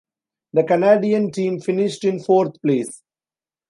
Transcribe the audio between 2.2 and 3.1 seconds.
fourth place.